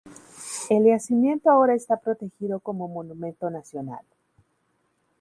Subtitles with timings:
[0.71, 4.01] El yacimiento ahora está protegido como monumento nacional.